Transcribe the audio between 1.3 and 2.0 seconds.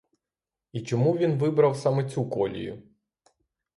вибрав